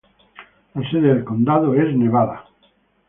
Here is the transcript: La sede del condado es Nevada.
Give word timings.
La 0.73 0.89
sede 0.89 1.09
del 1.13 1.23
condado 1.23 1.75
es 1.75 1.95
Nevada. 1.95 2.47